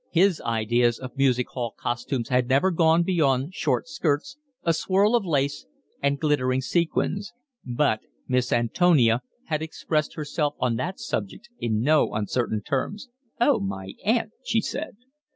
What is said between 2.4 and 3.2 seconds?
never gone